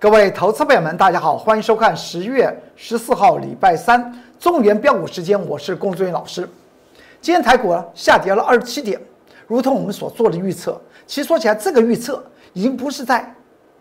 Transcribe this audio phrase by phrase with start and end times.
[0.00, 6.48] 各位投资朋友们，大家好，欢迎收看十月十四号礼拜三中原标股时间，我是龚志远老师。
[7.20, 9.00] 今天台股下跌了二十七点，
[9.48, 10.80] 如同我们所做的预测。
[11.04, 13.34] 其实说起来，这个预测已经不是在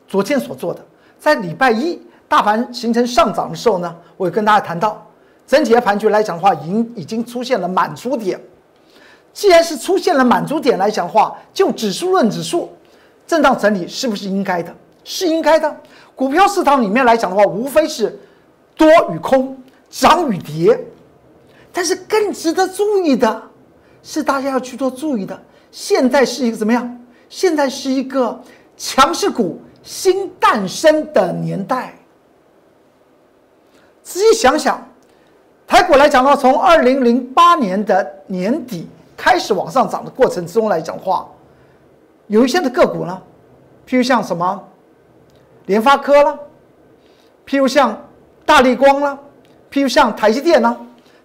[0.07, 0.83] 昨天所做的，
[1.19, 5.05] 在礼拜一大盘形成上涨的时候呢，我也跟大家谈到，
[5.45, 8.39] 整体的盘局来讲的话，已经已经出现了满足点。
[9.33, 12.71] 既然是出现了满足点来讲的话，就指数论指数，
[13.27, 14.73] 震荡整理是不是应该的？
[15.03, 15.77] 是应该的。
[16.17, 18.19] 股票市场里面来讲的话，无非是
[18.75, 19.55] 多与空、
[19.87, 20.83] 涨与跌，
[21.71, 23.43] 但是更值得注意的
[24.01, 25.39] 是，大家要去做注意的。
[25.69, 26.99] 现在是一个怎么样？
[27.29, 28.41] 现在是一个
[28.75, 31.93] 强势股新诞生的年代。
[34.01, 34.83] 仔细想想，
[35.67, 41.29] 台股来讲的话，从二零零八年的年底开始往上涨的过程之中来讲的话，
[42.25, 43.21] 有一些的个股呢，
[43.87, 44.63] 譬如像什么？
[45.67, 46.37] 联发科了，
[47.45, 47.95] 譬如像
[48.45, 49.17] 大力光了，
[49.71, 50.75] 譬如像台积电呢，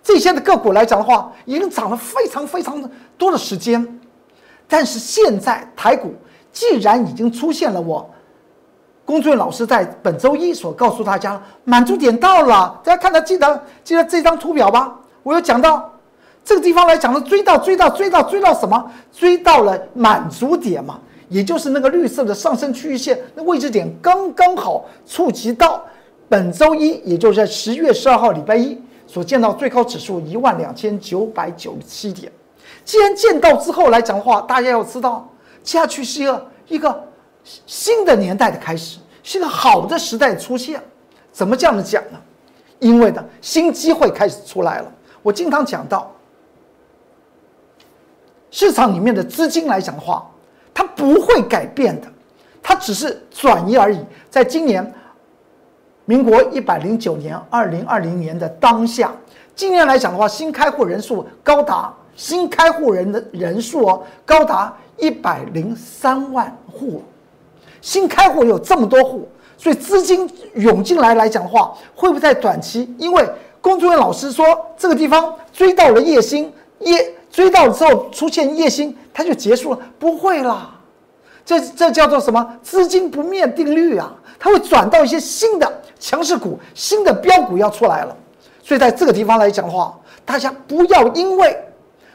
[0.02, 4.00] 这些的个股来讲的话，已经涨了非常非常的多的时间。
[4.68, 6.14] 但是现在台股
[6.52, 8.08] 既然已经出现了，我
[9.04, 12.80] 龚俊老师在本周一所告诉大家，满足点到了。
[12.82, 14.92] 大家看到记得记得这张图表吧？
[15.22, 15.88] 我有讲到
[16.44, 18.90] 这个地方来讲的，追到追到追到追到什么？
[19.12, 20.98] 追到了满足点嘛。
[21.32, 25.82] 也就是那个绿色的上升区域线，那位置点刚刚好触及到
[26.28, 32.30] 本周一，也就是在十月十二号礼拜一所见到最高指数一万两千九百九十七点。
[32.84, 35.26] 既然见到之后来讲的话，大家要知道，
[35.62, 37.04] 接下去是一个一个
[37.42, 40.82] 新的年代的开始，是一个好的时代出现。
[41.32, 42.20] 怎么这样的讲呢？
[42.78, 44.92] 因为呢，新机会开始出来了。
[45.22, 46.14] 我经常讲到，
[48.50, 50.28] 市场里面的资金来讲的话。
[50.74, 52.06] 它不会改变的，
[52.62, 53.98] 它只是转移而已。
[54.30, 54.92] 在今年，
[56.04, 59.12] 民国一百零九年二零二零年的当下，
[59.54, 67.02] 今年来讲的话，新开户人数高达新开户人的人数哦，高达一百零三万户。
[67.80, 69.28] 新开户有这么多户，
[69.58, 72.94] 所以资金涌进来来讲的话，会不会在短期？
[72.98, 73.28] 因为
[73.60, 74.44] 工作人员老师说，
[74.76, 77.14] 这个地方追到了叶星叶。
[77.32, 80.70] 追到之后出现夜星，它就结束了，不会啦。
[81.44, 82.56] 这这叫做什么？
[82.62, 84.14] 资金不灭定律啊！
[84.38, 88.16] 它会转到一些新的强势股、新的标股要出来了。
[88.62, 91.58] 所以在这个地方来讲的话，大家不要因为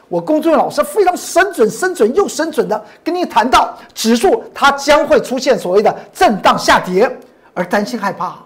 [0.08, 7.10] 我工作老师非常神准、神准又神准的跟你谈到指数它将会出现所谓的震荡下跌
[7.52, 8.38] 而担心害怕，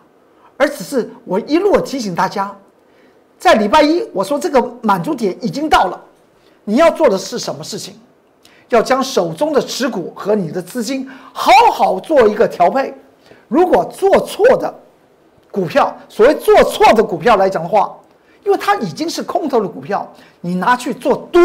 [0.56, 2.52] 而只是我一路提醒大家，
[3.38, 6.00] 在礼拜一我说这个满足点已经到了。
[6.64, 7.94] 你要做的是什么事情？
[8.68, 12.94] 要将手中的持股和你的资金好好做一个调配。
[13.46, 14.74] 如果做错的
[15.50, 17.94] 股票，所谓做错的股票来讲的话，
[18.46, 21.42] 因为它已经是空头的股票，你拿去做多，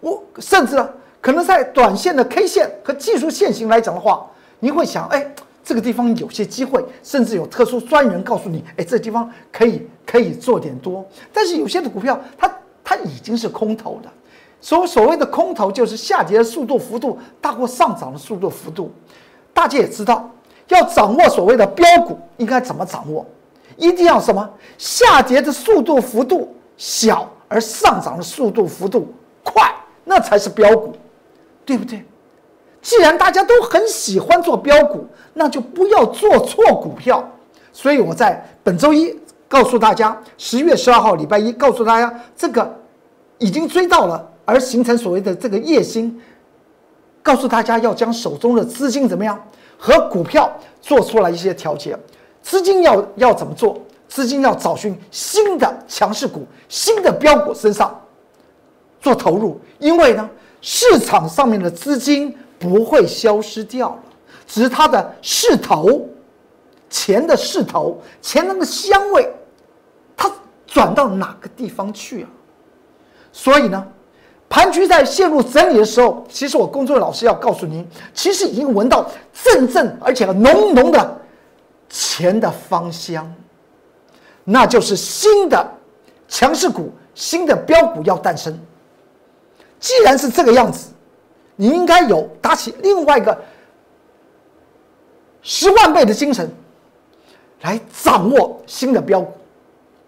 [0.00, 0.82] 我甚至
[1.20, 4.26] 可能在短线的 K 线和技术线型来讲的话，
[4.60, 5.30] 你会想，哎，
[5.62, 11.04] 这个地方有些机会，甚至有特殊专员告诉你，哎，这地方可以可以做点多。
[11.34, 12.50] 但是有些的股票，它
[12.82, 14.08] 它已经是空头的。
[14.60, 18.92] 所所谓的空头，就是下跌的速度幅度大过上涨的速度幅度。
[19.54, 20.30] 大家也知道，
[20.68, 23.24] 要掌握所谓的标股，应该怎么掌握？
[23.76, 24.48] 一定要什么？
[24.76, 29.12] 下跌的速度幅度小，而上涨的速度幅度
[29.42, 30.92] 快，那才是标股，
[31.64, 32.04] 对不对？
[32.82, 37.26] 既然大家都很喜欢做标股，那就不要做错股票。
[37.72, 39.18] 所以我在本周一
[39.48, 42.78] 告诉大家，十月十二号礼拜一告诉大家，这个
[43.38, 44.26] 已经追到了。
[44.50, 46.20] 而形成所谓的这个夜星，
[47.22, 49.40] 告诉大家要将手中的资金怎么样
[49.78, 51.96] 和股票做出来一些调节，
[52.42, 53.80] 资金要要怎么做？
[54.08, 57.96] 资金要找寻新的强势股、新的标股身上
[59.00, 60.28] 做投入，因为呢，
[60.60, 64.02] 市场上面的资金不会消失掉了，
[64.48, 66.08] 只是它的势头、
[66.88, 69.32] 钱的势头、钱那个香味，
[70.16, 70.28] 它
[70.66, 72.28] 转到哪个地方去啊？
[73.30, 73.86] 所以呢？
[74.50, 81.20] 盘局在陷入整理的时候，其实我工作的老师要告诉您，其实已经闻到阵阵而且浓浓的
[81.88, 83.32] 钱的芳香，
[84.42, 85.64] 那就是新的
[86.26, 88.58] 强势股、新的标股要诞生。
[89.78, 90.90] 既然是这个样子，
[91.54, 93.40] 你应该有打起另外一个
[95.42, 96.50] 十万倍的精神
[97.60, 99.32] 来掌握新的标股。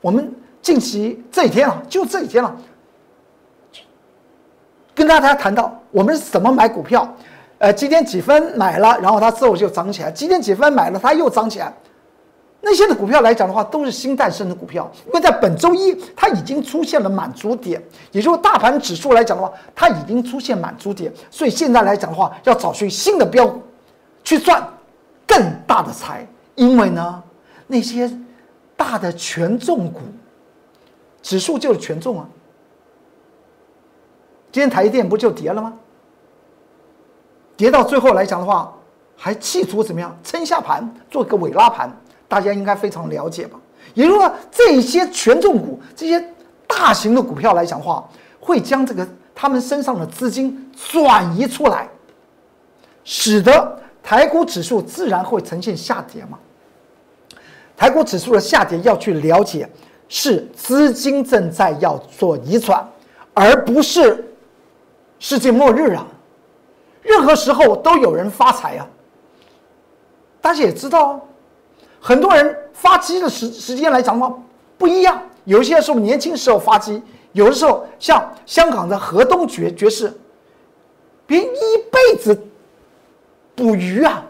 [0.01, 2.57] 我们近期这几天啊，就这几天了。
[5.03, 7.13] 跟大家谈到我们是怎么买股票，
[7.59, 11.75] 呃，几点几分买了，然后它之后就涨起来；几点几分买了，它又涨起来。
[12.61, 17.83] 那些的股票来讲的话，都是新诞生的股票，因为在本周一它已经出现了满足点，
[18.13, 23.61] 也就是大盘指数来讲的话，它已经出现满足点，所以现在来讲的话，要找寻新的标股
[24.23, 24.65] 去赚
[25.27, 27.21] 更大的财，因为呢，
[27.67, 28.09] 那些
[28.77, 29.99] 大的权重股，
[31.23, 32.29] 指数就是权重啊。
[34.53, 35.73] 今天台积电不就跌了吗？
[37.57, 38.73] 跌到最后来讲的话，
[39.17, 41.91] 还企图怎么样撑下盘，做个尾拉盘。
[42.29, 43.59] 大家应该非常了解吧？
[43.95, 46.23] 也就是说，这些权重股、这些
[46.67, 48.09] 大型的股票来讲的话，
[48.41, 51.89] 会将这个他们身上的资金转移出来，
[53.05, 56.39] 使得台股指数自然会呈现下跌嘛。
[57.77, 59.69] 台股指数的下跌要去了解，
[60.09, 62.83] 是资金正在要做移转，
[63.35, 64.25] 而不是
[65.23, 66.05] 世界末日啊！
[67.01, 68.89] 任何时候都有人发财啊！
[70.41, 71.21] 大家也知道啊。
[72.01, 74.37] 很多人发迹的时时间来讲的话
[74.77, 80.13] 不一样，有一些是年轻时候发迹，有的时候像香港的河东爵爵士，
[81.25, 82.37] 别人一辈子
[83.55, 84.25] 捕鱼啊，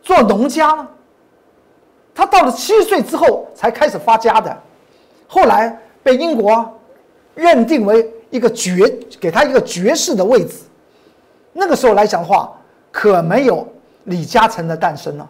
[0.00, 0.88] 做农家了，
[2.14, 4.62] 他到了七岁之后才开始发家的，
[5.28, 6.74] 后来被英国
[7.34, 10.54] 认定为一个爵，给他一个爵士的位置，
[11.52, 12.50] 那个时候来讲的话，
[12.90, 13.64] 可没有
[14.04, 15.28] 李嘉诚的诞生了。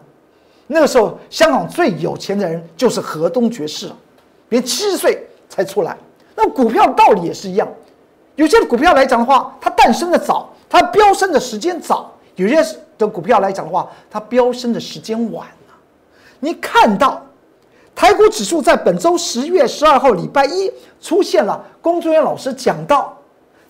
[0.67, 3.91] 那个时候，香港最有钱的人就是河东爵士，
[4.47, 5.97] 连七十岁才出来。
[6.33, 7.67] 那股票道理也是一样，
[8.35, 12.65] 有些股票来讲的话，它诞生的早，它飙升的时间早；有些
[12.97, 15.45] 的股票来讲的话，它飙升的时间晚
[16.39, 17.21] 你看到
[17.95, 23.17] 台股指数在本周十月十二号礼拜一出现了，龚作人员老师讲到，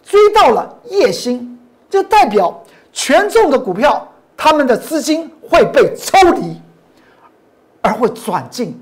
[0.03, 1.57] 追到了夜星，
[1.89, 6.55] 就代表权重的股票，他们的资金会被抽离。
[7.85, 8.79] 而会转进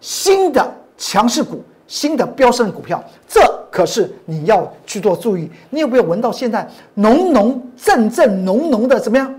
[0.00, 3.40] 新的强势股、新的飙升的股票，这
[3.70, 5.48] 可是你要去做注意。
[5.70, 9.32] 你有没有闻到现在浓浓、阵阵、浓浓的怎么样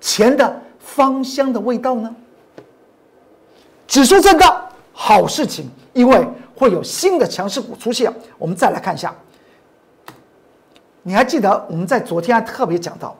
[0.00, 2.12] 钱的芳香的味道呢？
[3.86, 4.60] 指数震荡，
[4.92, 8.12] 好事情，因为会有新的强势股出现。
[8.38, 9.14] 我们再来看一下，
[11.02, 13.16] 你还记得我们在昨天还特别讲到，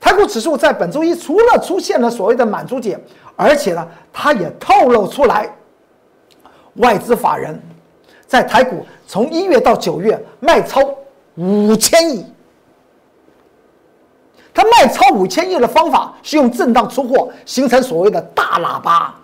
[0.00, 3.00] 台股指数在本周一除了出现了所谓的满足点。
[3.36, 5.48] 而且呢，它也透露出来，
[6.74, 7.62] 外资法人，
[8.26, 10.80] 在台股从一月到九月卖超
[11.36, 12.26] 五千亿。
[14.52, 19.14] 他卖超五千亿的方法是用震荡出货，形成所谓的大喇叭。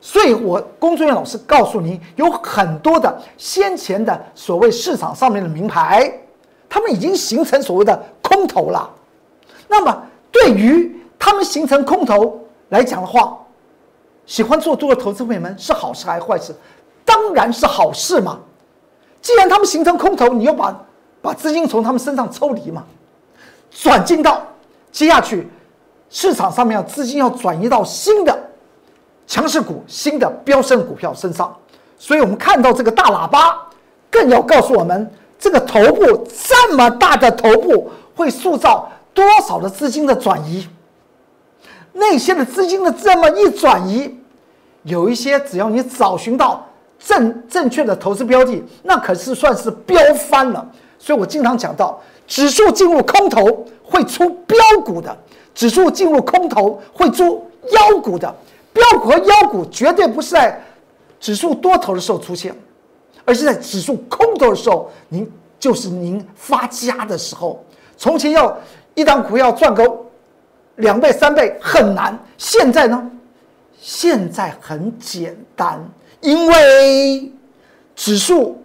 [0.00, 6.10] 所以我工作人员老师告诉您，有很多的先前的所谓市场上面的名牌，
[6.68, 8.88] 他们已经形成所谓的空头了。
[9.68, 10.02] 那么
[10.32, 13.38] 对于他们形成空头来讲的话，
[14.24, 16.54] 喜欢做多的投资朋友们是好事还是坏事？
[17.04, 18.38] 当然是好事嘛！
[19.20, 20.74] 既然他们形成空头，你要把
[21.20, 22.84] 把资金从他们身上抽离嘛，
[23.70, 24.40] 转进到
[24.90, 25.46] 接下去
[26.08, 28.49] 市场上面要资金要转移到新的
[29.30, 31.56] 强势股、新的飙升股票身上。
[31.96, 33.56] 所以我们看到这个大喇叭，
[34.10, 35.08] 更要告诉我们，
[35.38, 40.68] 这个头部这么大的头部会塑造多少的资金的转移。
[41.92, 44.18] 那些的资金的这么一转移，
[44.82, 46.66] 有一些只要你找寻到
[46.98, 50.66] 正正确的投资标的，那可是算是飙翻了。
[50.98, 55.16] 所以我经常讲到，指数进入空头会出标股的，
[55.54, 58.34] 指数进入空头会出妖股的。
[58.72, 60.60] 标股和妖股绝对不是在
[61.18, 62.54] 指数多头的时候出现，
[63.24, 67.64] 而是在指数空头的时候，您就是您发家的时候。
[67.96, 68.56] 从前要
[68.94, 70.06] 一档股票赚够。
[70.76, 73.10] 两倍三倍很难，现在呢？
[73.78, 75.78] 现在很简单，
[76.22, 77.30] 因为
[77.94, 78.56] 指数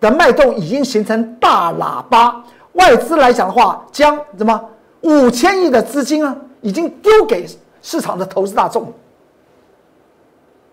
[0.00, 4.60] 的脉动已经形成大喇叭，外资来讲的话，将什么
[5.02, 7.46] 五千亿的资金啊，已经丢给
[7.82, 8.92] 市场的投资大众。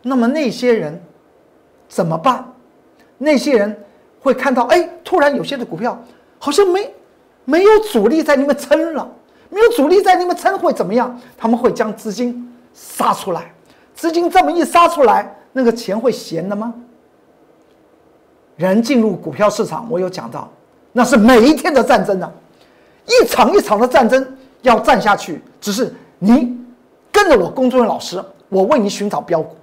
[0.01, 1.01] 那么那些人
[1.87, 2.45] 怎么办？
[3.17, 3.83] 那些人
[4.19, 6.01] 会看到，哎，突然有些的股票
[6.39, 6.93] 好像没
[7.45, 9.09] 没有主力在那边撑了。
[9.53, 11.19] 没有主力在里面撑会怎么样？
[11.37, 13.53] 他们会将资金杀出来，
[13.93, 16.73] 资金这么一杀出来，那个钱会闲的吗？
[18.55, 20.49] 人进入股票市场，我有讲到，
[20.93, 22.31] 那是每一天的战争呢，
[23.05, 24.25] 一场一场的战争
[24.61, 25.41] 要战下去。
[25.59, 26.57] 只是你
[27.11, 29.57] 跟着我工作人员老师，我为你寻找标股，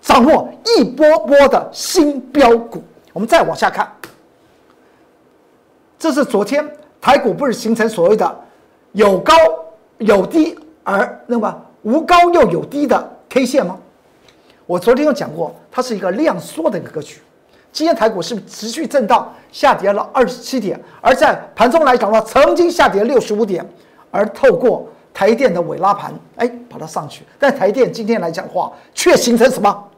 [0.00, 2.82] 掌握一波波的新标股。
[3.12, 3.90] 我们再往下看，
[5.98, 6.64] 这是昨天
[7.00, 8.40] 台股不是形成所谓的
[8.92, 9.34] 有高
[9.98, 13.76] 有低，而那么无高又有低的 K 线吗？
[14.64, 17.20] 我昨天有讲过，它是一个量缩的一个格局。
[17.72, 20.80] 今天台股是持续震荡下跌了二十七点？
[21.00, 23.68] 而在盘中来讲的话，曾经下跌六十五点，
[24.12, 27.24] 而透过台电的尾拉盘，哎，把它上去。
[27.40, 29.89] 但台电今天来讲的话，却形成什么？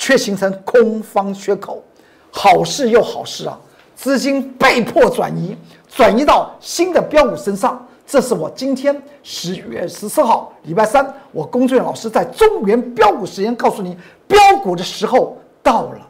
[0.00, 1.84] 却形成空方缺口。
[2.30, 3.60] 好事又好事啊！
[3.94, 5.54] 资金被迫转移，
[5.86, 7.86] 转移到新的标股身上。
[8.06, 13.94] 这是我今天十月十四号礼拜三，我龚俊老师在中原标股时间告诉你，
[14.26, 16.08] 标股的时候到了。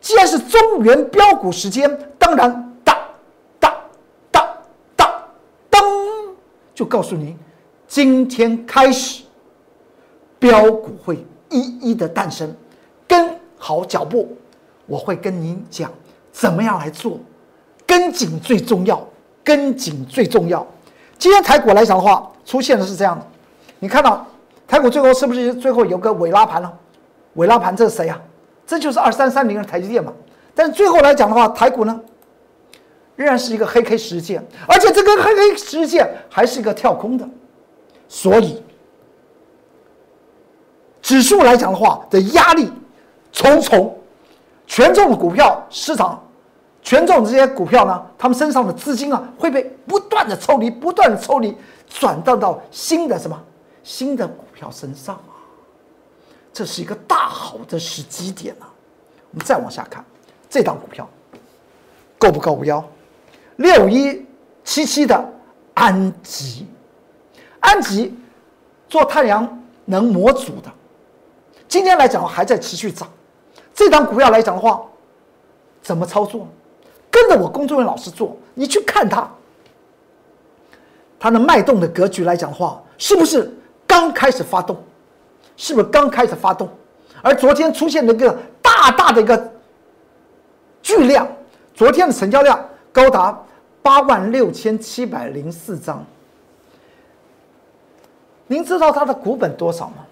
[0.00, 2.96] 既然是中原标股时间，当然当
[3.60, 3.72] 当
[4.32, 4.48] 当
[4.96, 5.22] 当
[5.70, 5.82] 当，
[6.74, 7.38] 就告诉您，
[7.86, 9.22] 今天开始，
[10.38, 12.52] 标股会一一的诞生，
[13.70, 14.36] 好脚步，
[14.84, 15.88] 我会跟您讲
[16.32, 17.20] 怎么样来做，
[17.86, 19.00] 跟紧最重要，
[19.44, 20.66] 跟紧最重要。
[21.16, 23.24] 今天台股来讲的话，出现的是这样的，
[23.78, 24.26] 你看到
[24.66, 26.78] 台股最后是不是最后有个尾拉盘了？
[27.34, 28.20] 尾拉盘这是谁呀？
[28.66, 30.12] 这就是二三三零的台积电嘛，
[30.52, 32.00] 但是最后来讲的话，台股呢
[33.14, 37.24] 仍然是一个黑 K 十日线，而且这个黑 K 十日线还是一个跳空的，
[38.08, 38.60] 所以
[41.00, 42.68] 指数来讲的话的压力
[43.32, 43.98] 重重，
[44.66, 46.22] 权重的股票市场，
[46.82, 51.56] 权重这些股票呢，他们身上的资金啊会被不断的抽离，不断的抽离，
[51.88, 53.40] 转到到新的什么
[53.82, 55.38] 新的股票身上啊。
[56.52, 58.66] 这是一个大好的时机点啊！
[59.30, 60.04] 我们再往下看，
[60.48, 61.08] 这档股票
[62.18, 62.84] 够不够五幺
[63.56, 64.26] 六一
[64.64, 65.32] 七七的
[65.74, 66.66] 安吉，
[67.60, 68.12] 安吉
[68.88, 70.70] 做太阳能模组的，
[71.68, 73.08] 今天来讲还在持续涨。
[73.80, 74.86] 这档股票来讲的话，
[75.80, 76.46] 怎么操作？
[77.10, 79.26] 跟着我工作人员老师做，你去看它，
[81.18, 83.50] 它的脉动的格局来讲的话，是不是
[83.86, 84.76] 刚开始发动？
[85.56, 86.68] 是不是刚开始发动？
[87.22, 89.50] 而昨天出现了一个大大的一个
[90.82, 91.26] 巨量，
[91.74, 93.42] 昨天的成交量高达
[93.80, 96.04] 八万六千七百零四张。
[98.46, 100.04] 您知道它的股本多少吗？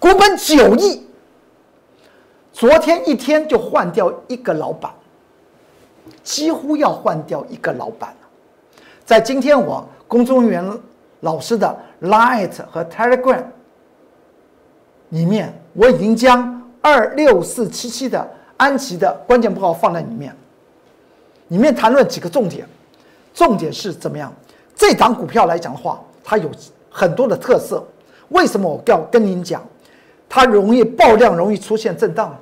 [0.00, 1.06] 股本九亿。
[2.56, 4.90] 昨天一天就换掉一个老板，
[6.22, 8.80] 几乎要换掉一个老板了。
[9.04, 10.78] 在今天我公众人员
[11.20, 13.44] 老师的 Line 和 Telegram。
[15.10, 20.34] 里面我已经将二六四七七的安琪的关键报告放在里面，
[21.48, 22.66] 里面谈论几个重点，
[23.34, 24.32] 重点是怎么样？
[24.74, 26.50] 这档股票来讲的话，它有
[26.88, 27.86] 很多的特色。
[28.30, 29.62] 为什么我要跟您讲？
[30.26, 32.36] 它容易爆量，容易出现震荡，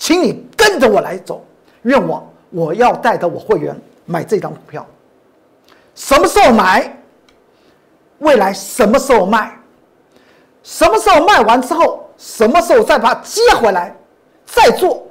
[0.00, 1.44] 请你跟着我来走。
[1.82, 4.84] 愿我我要带着我会员买这张股票，
[5.94, 6.96] 什么时候买？
[8.18, 9.56] 未来什么时候卖？
[10.62, 13.94] 什么时候卖完之后，什么时候再把它接回来，
[14.44, 15.06] 再做？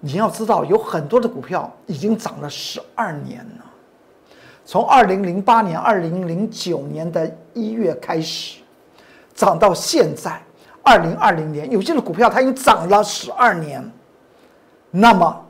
[0.00, 3.64] 你要知道，有很多的股票已经涨了十二年了，
[4.64, 8.60] 从二零零八年、二零零九年的一月开始，
[9.34, 10.40] 涨到现在
[10.86, 13.92] 二零二零年，有些的股票它已经涨了十二年。
[14.92, 15.44] 那么，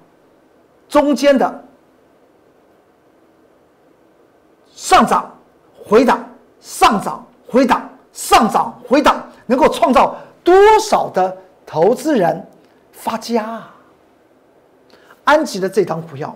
[0.88, 1.64] 中间的
[4.74, 5.38] 上涨、
[5.84, 6.26] 回档、
[6.58, 7.86] 上涨、回档。
[8.16, 12.48] 上涨回档能够创造多少的投资人
[12.90, 13.62] 发家？
[15.24, 16.34] 安吉的这张股票，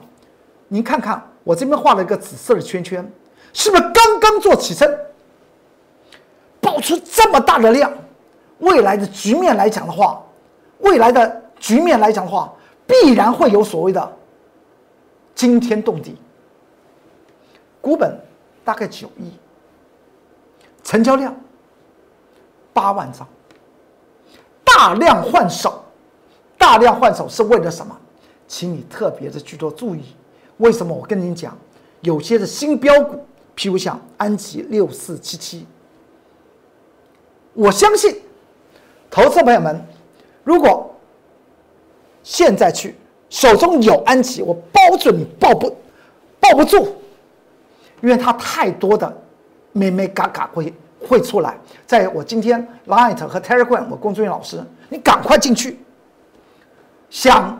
[0.68, 3.10] 您看看，我这边画了一个紫色的圈圈，
[3.54, 4.94] 是不是刚刚做起身，
[6.60, 7.90] 爆出这么大的量？
[8.60, 10.22] 未来的局面来讲的话，
[10.78, 12.50] 未来的局面来讲的话，
[12.86, 14.16] 必然会有所谓的
[15.34, 16.16] 惊天动地。
[17.80, 18.18] 股本
[18.64, 19.32] 大概九亿，
[20.82, 21.34] 成交量。
[22.72, 23.26] 八万张，
[24.62, 25.82] 大量换手，
[26.56, 27.94] 大量换手是为了什么？
[28.46, 30.14] 请你特别的去做注意。
[30.58, 31.58] 为什么我跟你讲，
[32.02, 33.26] 有些的新标股，
[33.56, 35.66] 譬如像安吉六四七七，
[37.54, 38.22] 我相信，
[39.10, 39.84] 投资朋友们，
[40.44, 40.94] 如果
[42.22, 42.94] 现在去
[43.28, 45.68] 手中有安琪，我保准你抱不
[46.38, 46.88] 抱不住，
[48.00, 49.12] 因为它太多的
[49.72, 50.72] 咩咩嘎嘎会。
[51.08, 55.80] 会出来，在我今天 Light 和 Telegram，我工作人员老师，你赶快进去。
[57.08, 57.58] 想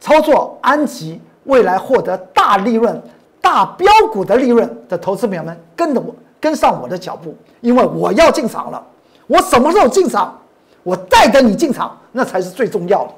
[0.00, 3.00] 操作安琪，未来获得大利润、
[3.40, 8.84] 大标股的利润的投资朋友们，跟着我，跟上我的脚步，因为我要进场了。
[9.28, 10.36] 我什么时候进场？
[10.84, 13.14] 我带着你进场，那才是最重要的。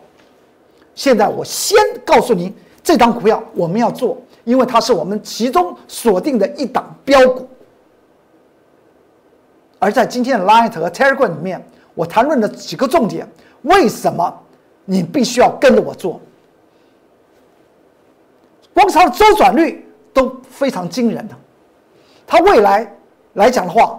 [0.95, 2.51] 现在我先告诉您
[2.83, 7.47] 这张股票我们要做，因为它是我们其中锁定的一档标股。
[9.79, 11.63] 而在今天的 Light 和 Telegram 里面，
[11.95, 13.29] 我谈论的几个重点，
[13.63, 14.33] 为什么
[14.87, 16.19] 你必须要跟着我做？
[18.73, 21.35] 光它的周转率都非常惊人的，
[22.27, 22.91] 它未来
[23.35, 23.99] 来讲的话，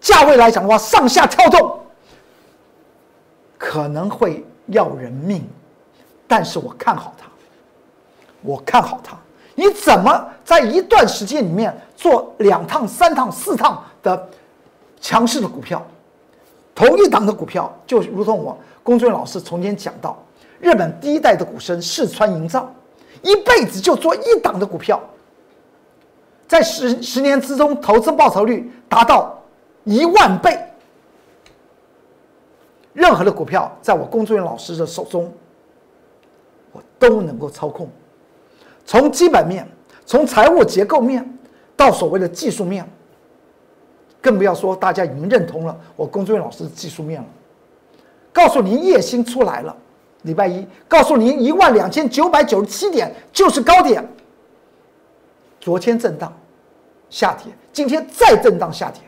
[0.00, 1.78] 价位来讲的话，上下跳动
[3.58, 5.46] 可能会要人命，
[6.26, 7.26] 但是我看好它，
[8.42, 9.16] 我看好它。
[9.54, 14.28] 你怎么在一段时间里面做两趟、三趟、四趟的？
[14.98, 15.86] 强势的股票，
[16.74, 20.16] 同一档的股票，就如同我龚俊老师从前讲到，
[20.58, 22.68] 日本第一代的股神四川营造，
[23.22, 24.98] 一辈子就做一档的股票，
[26.48, 29.38] 在十十年之中，投资报酬率达到
[29.84, 30.58] 一万倍。
[32.96, 35.30] 任何的股票，在我龚俊老师的手中，
[36.72, 37.90] 我都能够操控，
[38.86, 39.68] 从基本面，
[40.06, 41.38] 从财务结构面，
[41.76, 42.88] 到所谓的技术面。
[44.22, 47.28] 更不要说大家已经认同了我龚俊老师的技术面了。
[48.32, 49.76] 告诉您叶星出来了，
[50.22, 54.02] 礼拜一告诉您一万两千九百九十七点就是高点。
[55.60, 56.32] 昨天震荡
[57.10, 59.02] 下跌，今天再震荡下跌。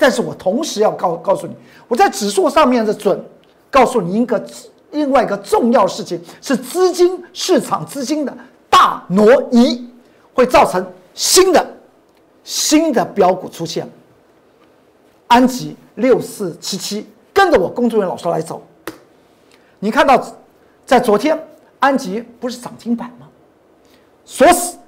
[0.00, 1.54] 但是我同时要告告诉你，
[1.86, 3.22] 我在指数上面的准，
[3.70, 4.42] 告诉你一个
[4.90, 8.36] 另外一个重要事情是资金市场资金的
[8.68, 9.86] 大挪移，
[10.34, 11.64] 会造成新的。
[12.42, 13.88] 新的标股出现，
[15.28, 18.60] 安吉六四七七，跟着我工作人员老师来走。
[19.78, 20.20] 你看到，
[20.86, 21.38] 在昨天
[21.78, 23.28] 安吉不是涨停板吗？
[24.24, 24.78] 锁死。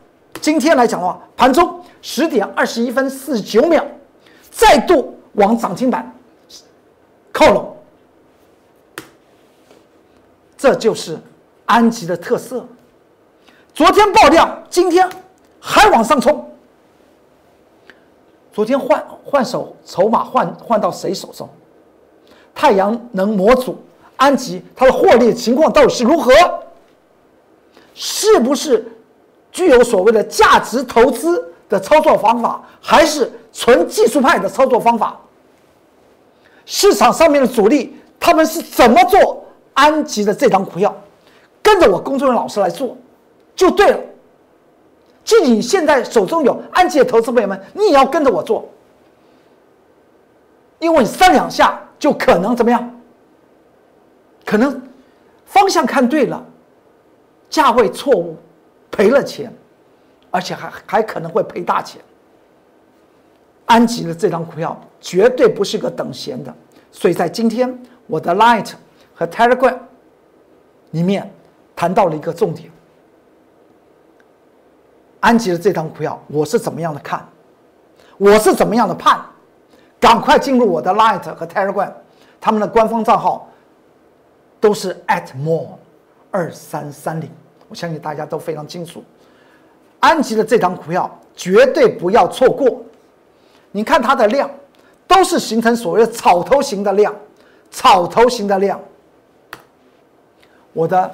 [0.40, 3.84] 今天来讲的话，盘中十点二十一分四十九秒，
[4.52, 6.14] 再度往涨停板
[7.32, 7.76] 靠拢。
[10.56, 11.18] 这就是
[11.66, 12.64] 安吉的特色。
[13.74, 15.10] 昨天爆量，今天
[15.58, 16.48] 还往上冲。
[18.52, 21.48] 昨天换换手筹码换换到谁手上？
[22.54, 23.82] 太阳能模组
[24.18, 26.30] 安吉它的获利情况到底是如何？
[27.94, 28.86] 是不是
[29.50, 35.18] 具有所谓的价值投资的操作方法，还是纯技术派的操作方法？
[36.66, 40.94] 市场上面的主力他们是怎么做安吉的这张股票？
[41.62, 42.96] 跟着我工作人员老师来做
[43.56, 43.98] 就对了。
[45.24, 48.68] 即使你现在手中有安吉的投资朋友们，你也要跟着我做，
[50.78, 53.00] 因为三两下就可能怎么样？
[54.44, 54.82] 可能
[55.46, 56.44] 方向看对了，
[57.48, 58.36] 价位错误，
[58.90, 59.52] 赔了钱，
[60.32, 62.02] 而且还还可能会赔大钱。
[63.66, 66.52] 安吉的这张股票绝对不是个等闲的，
[66.90, 68.72] 所以在今天我的 Light
[69.14, 69.78] 和 Telegram
[70.90, 71.32] 里面
[71.76, 72.68] 谈到了一个重点。
[75.20, 77.24] 安吉的这张股票，我是怎么样的看？
[78.18, 79.20] 我是怎么样的判？
[80.00, 81.92] 赶快进入我的 Light 和 Telegram，
[82.40, 83.48] 他们的官方账号
[84.60, 85.78] 都是 at more
[86.30, 87.30] 二三三零，
[87.68, 89.02] 我相信大家都非常清楚。
[90.02, 92.82] 安吉的这张股票绝对不要错过。
[93.70, 94.50] 你看它的量，
[95.06, 97.14] 都是形成所谓的草头型的量，
[97.70, 98.80] 草头型的量。
[100.72, 101.10] 我的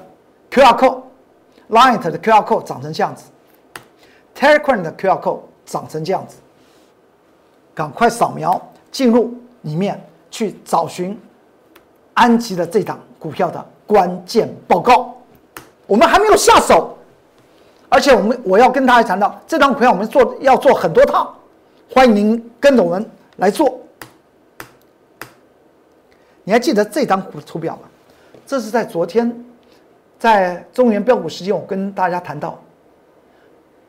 [0.50, 3.24] QR code，Light 的 QR code 长成这样子。
[4.34, 6.36] Telegram 的 QR code 长成这样子，
[7.74, 11.20] 赶快扫描进入里面去找寻
[12.14, 15.14] 安吉的这档股票的关键报告。
[15.86, 16.97] 我们还没有下手，
[17.88, 21.34] 而且我们我要跟大家谈到这张股票，我们做要做很多趟，
[21.90, 23.80] 欢迎您跟着我们来做。
[26.44, 27.82] 你还记得这张股图表吗？
[28.46, 29.44] 这是在昨天
[30.18, 32.58] 在中原标股时间，我跟大家谈到。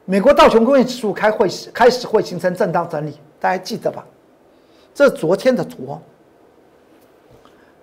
[0.05, 4.03] 美国道琼工业指数开会开始会形成震荡整理，大家记得吧？
[4.93, 5.97] 这是昨天的图，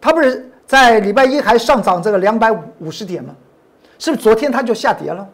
[0.00, 3.35] 它不是在礼拜一还上涨这个两百五五十点吗？
[3.98, 5.26] 是不是昨天它就下跌了？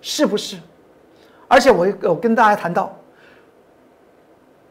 [0.00, 0.56] 是不是？
[1.48, 2.92] 而且我我跟大家谈到，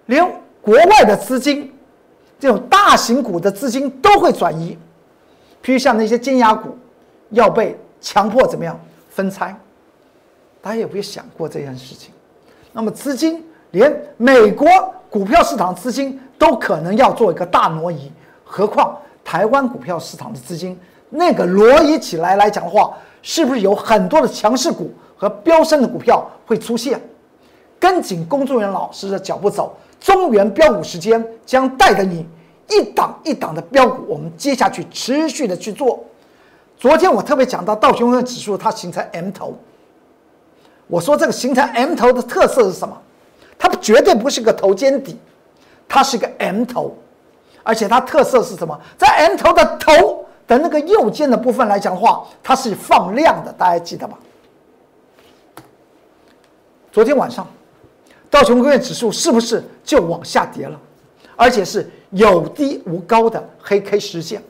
[0.07, 0.25] 连
[0.61, 1.73] 国外的资金，
[2.37, 4.77] 这种大型股的资金都会转移，
[5.63, 6.77] 譬如像那些尖牙股，
[7.29, 9.57] 要被强迫怎么样分拆？
[10.61, 12.11] 大家有没有想过这件事情？
[12.73, 14.67] 那么资金连美国
[15.09, 18.11] 股票市场资金都可能要做一个大挪移，
[18.43, 20.77] 何况台湾股票市场的资金
[21.09, 27.01] 那个挪移起来来讲的话，是不是有很多的强势股和飙升的股票会出现？
[27.77, 32.25] 跟紧工作人员老师的脚步走，中原标股时间将带着你
[32.69, 36.03] 一档一档的标股，我们接下去持续的去做。
[36.77, 39.53] 昨天我特别讲到道琼斯指数它形成 M 头，
[40.87, 42.97] 我说这个形成 M 头的特色是什么？
[43.57, 45.17] 它绝对不是个头肩底，
[45.87, 46.95] 它是个 M 头，
[47.61, 48.79] 而且它特色是什么？
[48.97, 54.17] 在 M 头的头的那个右肩的部分来讲的话，它是放量的，大家记得吧？
[56.95, 57.45] 昨天晚上，
[58.29, 60.79] 道琼工业指数是不是就往下跌了？
[61.35, 64.41] 而且是有低无高的黑 K 实现。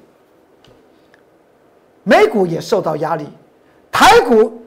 [2.03, 3.27] 美股也受到压力，
[3.91, 4.61] 台股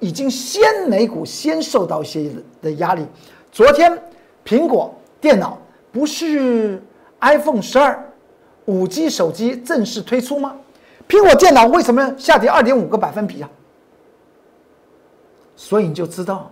[0.00, 3.06] 已经先美股先受到一些的压力。
[3.52, 3.96] 昨天
[4.44, 5.56] 苹果电脑
[5.92, 6.82] 不是
[7.20, 8.12] iPhone 十二
[8.64, 10.56] 五 G 手机正式推出吗？
[11.08, 13.48] 苹果电脑为什么下跌二点五个百分比啊？
[15.54, 16.50] 所以你就知道。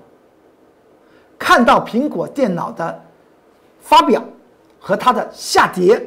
[1.38, 3.03] 看到苹果电脑的
[3.81, 4.22] 发表
[4.81, 6.03] 和它的下跌，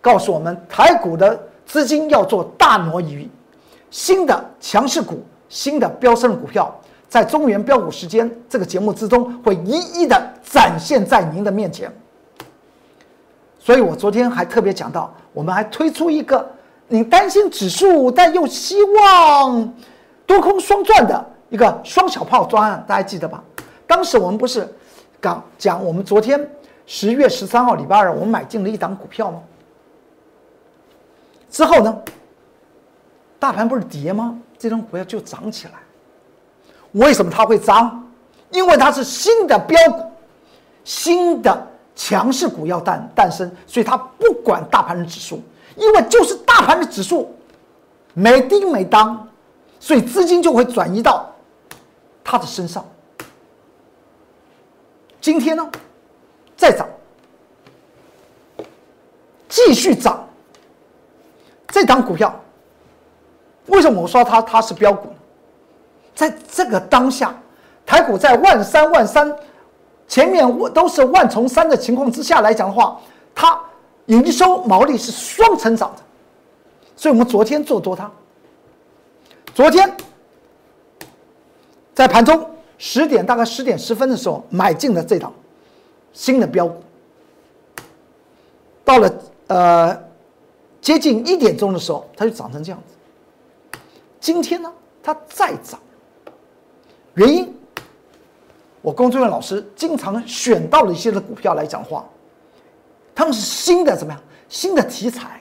[0.00, 3.28] 告诉我们台股的资金要做大挪移，
[3.90, 6.72] 新的强势股、新的飙升股票，
[7.08, 11.90] 在中原标股时间这个节目之中会一一的展现在您的面前。
[13.58, 16.48] 所以我昨天还特别讲到，我们还推出一个
[16.86, 19.74] 你担心指数但又希望
[20.24, 23.42] 多空双赚的一个双小炮专案，大家记得吧？
[23.86, 24.68] 当时我们不是
[25.22, 26.48] 讲讲我们昨天
[26.86, 29.42] 十月十三号礼拜二我们买进了一档股票吗？
[31.50, 32.02] 之后呢，
[33.38, 34.38] 大盘不是跌吗？
[34.58, 35.74] 这张股票就涨起来。
[36.92, 38.02] 为什么它会涨？
[38.50, 40.04] 因为它是新的标股，
[40.84, 45.42] 新的强势股要诞诞生，所以它不管大盘的指数，
[45.76, 47.34] 因为就是大盘的指数
[48.14, 49.28] 没叮没当，
[49.80, 51.28] 所以资金就会转移到
[52.22, 52.84] 它的身上。
[55.26, 55.68] 今天呢，
[56.56, 56.88] 再涨，
[59.48, 60.24] 继续涨。
[61.66, 62.32] 这档股票，
[63.66, 65.16] 为什么我说它它是标股呢？
[66.14, 67.34] 在这个当下，
[67.84, 69.36] 台股在万三万三，
[70.06, 73.00] 前面都是万重三的情况之下来讲的话，
[73.34, 73.60] 它
[74.04, 76.02] 营收毛利是双成长的，
[76.94, 78.08] 所以我们昨天做多它。
[79.52, 79.92] 昨天
[81.96, 82.48] 在盘中。
[82.78, 85.32] 十点大概十点十分的时候买进了这档
[86.12, 86.82] 新的标股，
[88.84, 89.12] 到了
[89.46, 89.98] 呃
[90.80, 93.78] 接近一点钟的时候，它就涨成这样子。
[94.20, 95.80] 今天呢，它再涨，
[97.14, 97.54] 原因
[98.82, 102.06] 我工作人员老师经常选到了一些的股票来讲话，
[103.14, 104.22] 他们是新的怎么样？
[104.48, 105.40] 新的题材，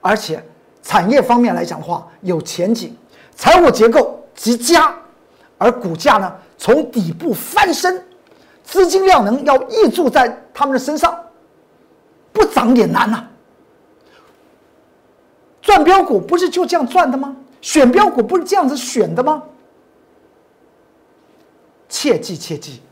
[0.00, 0.42] 而且
[0.82, 2.96] 产业方面来讲话有前景，
[3.34, 4.94] 财务结构极佳。
[5.62, 8.04] 而股价呢，从底部翻身，
[8.64, 11.16] 资金量能要溢注在他们的身上，
[12.32, 13.24] 不涨也难呐。
[15.60, 17.36] 赚标股不是就这样赚的吗？
[17.60, 19.40] 选标股不是这样子选的吗？
[21.88, 22.82] 切记切记，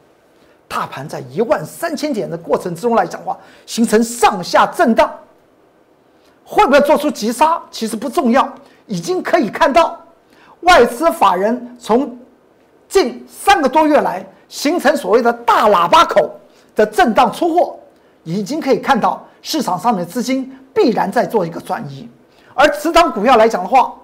[0.69, 5.13] 大盘在一万三千点的过程之中来讲话，形成上下震荡，
[6.45, 7.61] 会不会做出急杀？
[7.73, 8.49] 其实不重要，
[8.87, 10.01] 已经可以看到
[10.61, 12.17] 外资法人从。
[12.90, 16.29] 近三个多月来，形成所谓的大喇叭口
[16.74, 17.79] 的震荡出货，
[18.24, 22.09] 已经可以看到市场上面的资金必然在做一个转移。
[22.53, 23.94] 而此档股票来讲的话，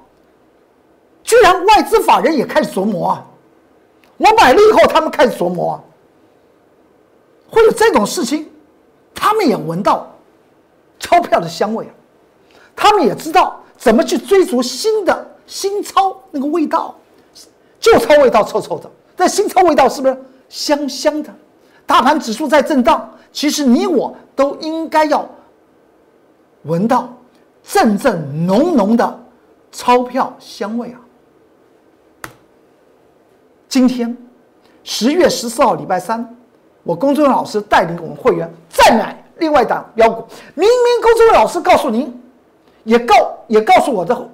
[1.25, 3.27] 居然外资法人也开始琢磨啊！
[4.19, 5.83] 我买了以后，他们开始琢磨啊，
[7.51, 8.49] 会有这种事情，
[9.13, 10.07] 他们也闻到
[11.01, 11.87] 钞票的香味，
[12.77, 16.95] 他们也知道怎么去追逐新的新钞那个味道。
[17.87, 21.33] 旧钞味道臭臭的，但新钞味道是不是香香的？
[21.87, 25.25] 大盘指数在震荡，其实你我都应该要
[26.65, 27.09] 闻到
[27.63, 29.21] 阵阵浓浓的
[29.71, 30.99] 钞票香味啊！
[33.69, 34.17] 今天
[34.83, 36.37] 十月十四号礼拜三，
[36.83, 40.27] 我工作人员老师带领我们会员再买另外一档标股。
[40.55, 42.21] 明明工作人员老师告诉您，
[42.83, 43.15] 也告
[43.47, 44.29] 也告诉我的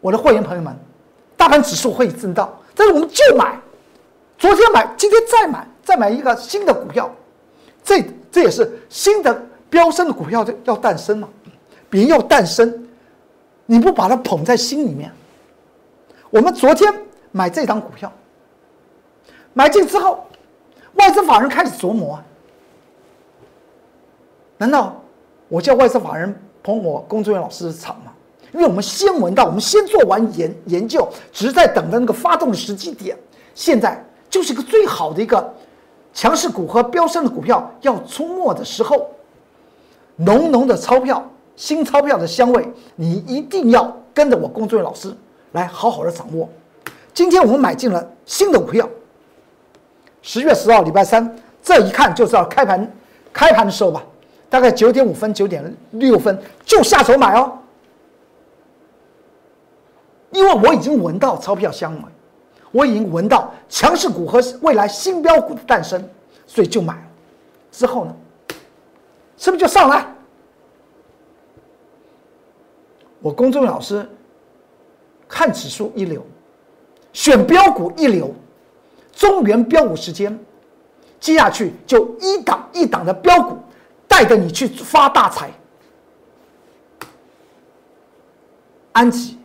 [0.00, 0.72] 我的会员朋友们，
[1.38, 2.52] 大盘指数会震荡。
[2.74, 3.58] 但是我们就买，
[4.36, 7.10] 昨天买，今天再买，再买一个新的股票，
[7.82, 11.28] 这这也是新的飙升的股票要诞生了，
[11.88, 12.86] 别人要诞生，
[13.66, 15.10] 你不把它捧在心里面。
[16.30, 16.92] 我们昨天
[17.32, 18.12] 买这张股票，
[19.54, 20.26] 买进之后，
[20.94, 22.24] 外资法人开始琢磨啊，
[24.58, 25.02] 难道
[25.48, 28.12] 我叫外资法人捧我工作人员老师的场吗？
[28.52, 33.16] 因为我们先闻到，我们先做完研研究，只是在等着那个发动的时机点。
[33.54, 35.52] 现在就是一个最好的一个
[36.14, 39.06] 强势股和飙升的股票要出没的时候，
[40.16, 45.14] 浓浓的钞票、新钞票的香味，你一定要跟着我工作人老师
[45.52, 46.48] 来好好的掌握。
[47.12, 48.88] 今天我们买进了新的股票，
[50.22, 52.92] 十月十号礼拜三，这一看就知道开盘
[53.32, 54.02] 开盘的时候吧，
[54.48, 57.52] 大概九点五分、九点六分就下手买哦，
[60.30, 62.08] 因为我已经闻到钞票香了，
[62.70, 66.06] 我已经闻到强势股和未来新标股的诞生，
[66.46, 67.02] 所以就买了。
[67.72, 68.14] 之后呢，
[69.36, 70.06] 是不是就上来？
[73.20, 74.08] 我公众老师
[75.26, 76.24] 看指数一流，
[77.12, 78.34] 选标股一流，
[79.12, 80.38] 中原标股时间，
[81.18, 83.56] 接下去就一档一档的标股，
[84.06, 85.50] 带着你去发大财。
[88.92, 89.37] 安吉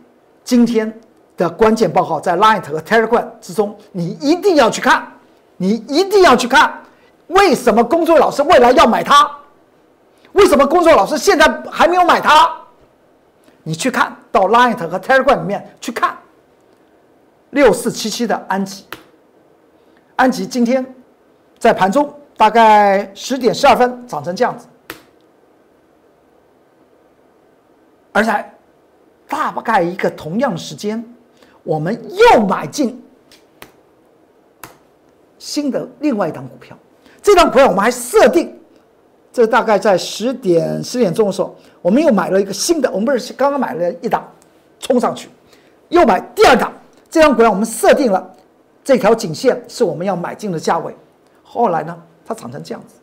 [0.44, 1.00] 今天
[1.36, 5.10] 的关键报告在 Light 和 Telegram 之中，你一定要去看，
[5.56, 6.82] 你一定要去看，
[7.28, 9.28] 为什么工作老师未来要买它？
[10.32, 12.52] 为什么工作老师现在还没有买它？
[13.62, 16.16] 你去看到 Light 和 Telegram 里面去看，
[17.50, 18.84] 六四七七的安吉，
[20.16, 20.94] 安吉今天
[21.58, 24.66] 在盘中大概十点十二分涨成这样子，
[28.12, 28.44] 而且
[29.28, 31.04] 大概一个同样的时间，
[31.62, 31.98] 我们
[32.34, 33.02] 又买进
[35.38, 36.76] 新的另外一档股票，
[37.22, 38.58] 这档股票我们还设定。
[39.32, 42.88] 这大概在十点十点钟的时候，我们又买了一个新的。
[42.92, 44.24] 我们不是刚刚买了一档，
[44.78, 45.28] 冲上去，
[45.88, 46.72] 又买第二档。
[47.10, 48.32] 这张股票我们设定了
[48.84, 50.94] 这条颈线是我们要买进的价位。
[51.42, 52.94] 后来呢，它涨成这样子，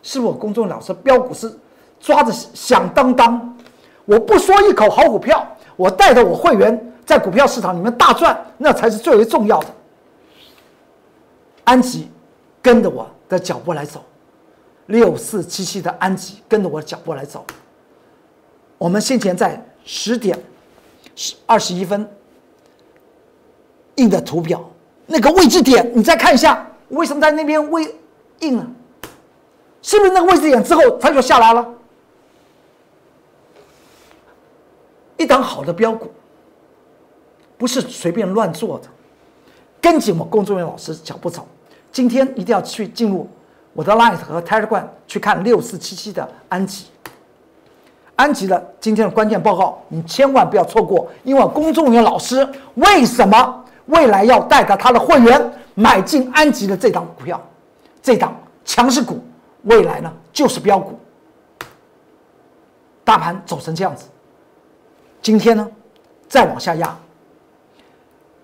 [0.00, 1.52] 是我公众老师标股是
[1.98, 3.51] 抓着响当当。
[4.04, 9.66] 我不说一口好股票，我带着我会员在股票市场里面大赚，那才是最为重要的。
[11.64, 12.10] 安吉
[12.60, 14.04] 跟着我的脚步来走。
[14.86, 17.46] 六四七七的安吉跟着我的脚步来走。
[18.78, 20.36] 我们先前在十点
[21.14, 22.06] 十二十一分
[23.94, 24.68] 印的图表
[25.06, 27.94] 那个位置点，你再看一下，为什么在那边位
[28.40, 28.66] 印了？
[29.80, 31.66] 是不是那个位置点之后它就下来了？
[35.22, 36.10] 一档好的标股
[37.56, 38.88] 不是随便乱做的，
[39.80, 41.46] 跟紧我工作人员老师脚步走。
[41.92, 43.28] 今天一定要去进入。
[43.74, 46.86] 我的 Light 和 Telegram 去看六四七七的安吉，
[48.16, 57.40] 安吉的今天的关键报告，你千万不要错过，因为公众人员老师为什么未来要带着他的会员买进安吉的这档股票，
[58.02, 59.24] 这档强势股，
[59.62, 60.98] 未来呢就是标股。
[63.04, 64.04] 大盘走成这样子，
[65.22, 65.66] 今天呢
[66.28, 66.98] 再往下压，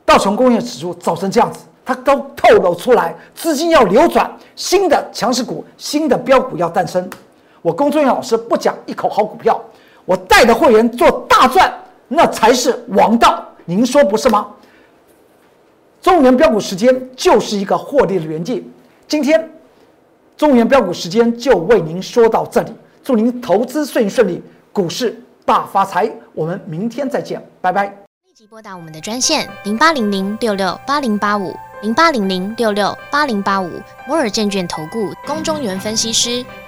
[0.06, 1.60] 道琼工业指数走成这样子。
[1.84, 7.08] 它都透露出来，资金要流转，新的强势股、新的标股要诞生。
[7.62, 9.58] 我龚忠元老师不讲一口好股票，
[10.04, 11.72] 我带着会员做大赚，
[12.06, 13.42] 那才是王道。
[13.64, 14.48] 您说不是吗？
[16.02, 18.70] 中原标股时间就是一个获利的原地。
[19.06, 19.50] 今天
[20.36, 24.42] 中原标股时间就为您说到这里，祝您投资顺顺利，
[24.74, 26.12] 股市大发财。
[26.38, 27.86] 我们明天再见，拜拜。
[28.24, 31.52] 立即拨打我们的专线零八零零六六八零八五。
[31.82, 33.70] 零八零零六六八零八五
[34.06, 36.44] 摩尔证券投顾龚中原分析师，